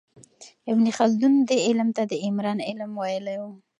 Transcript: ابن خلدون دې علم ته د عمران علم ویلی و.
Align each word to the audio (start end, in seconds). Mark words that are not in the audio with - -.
ابن 0.71 0.85
خلدون 0.97 1.33
دې 1.49 1.57
علم 1.67 1.89
ته 1.97 2.03
د 2.11 2.13
عمران 2.25 2.59
علم 2.69 2.91
ویلی 3.01 3.35
و. 3.41 3.43